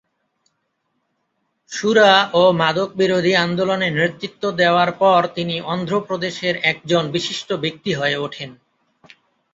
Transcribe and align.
সুরা 1.71 2.11
ও 2.33 2.43
মাদক 2.53 2.89
বিরোধী 2.95 3.33
আন্দোলনে 3.37 3.87
নেতৃত্ব 3.91 4.43
দেওয়ার 4.51 4.89
পর 5.01 5.21
তিনি 5.35 5.55
অন্ধ্রপ্রদেশের 5.73 6.55
একজন 6.63 7.03
বিশিষ্ট 7.11 7.49
ব্যক্তিত্ব 7.63 7.99
হয়ে 8.01 8.17
ওঠেন। 8.17 8.49